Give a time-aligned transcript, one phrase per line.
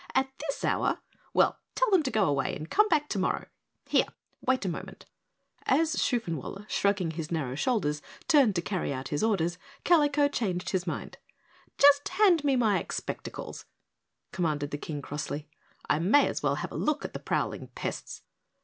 [0.15, 0.97] "At this hour!
[1.31, 3.45] Well, tell them to go away and come back tomorrow.
[3.85, 4.07] Here,
[4.43, 5.05] wait a moment."
[5.67, 10.87] As Shoofenwaller, shrugging his narrow shoulders, turned to carry out his orders, Kalico changed his
[10.87, 11.19] mind.
[11.77, 13.65] "Just hand me my expectacles,"
[14.31, 15.47] commanded the King crossly,
[15.87, 18.23] "I may as well have a look at the prowling pests."